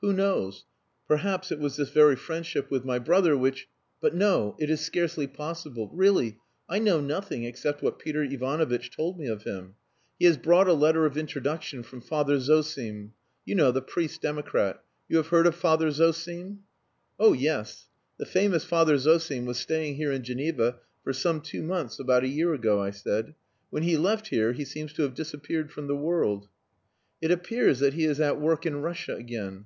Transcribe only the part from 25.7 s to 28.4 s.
from the world." "It appears that he is at